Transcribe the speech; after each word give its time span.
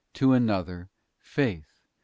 to 0.15 0.33
another 0.33 0.89
faith,... 1.19 1.83